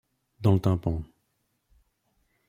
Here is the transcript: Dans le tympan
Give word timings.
Dans 0.39 0.53
le 0.53 0.59
tympan 0.59 1.03